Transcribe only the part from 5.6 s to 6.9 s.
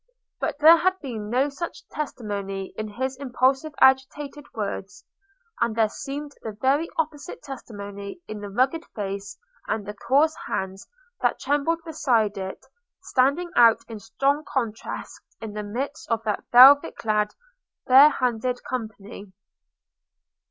there seemed the very